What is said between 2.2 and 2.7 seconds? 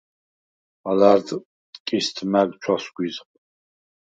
მა̈გ